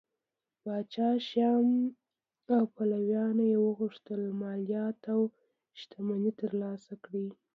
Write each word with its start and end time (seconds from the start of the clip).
پاچا 0.61 1.09
شیام 1.27 1.67
او 2.53 2.63
پلویانو 2.75 3.43
یې 3.51 3.57
غوښتل 3.79 4.21
مالیات 4.41 4.99
او 5.13 5.21
شتمنۍ 5.79 6.31
ترلاسه 6.41 6.93
کړي 7.03 7.27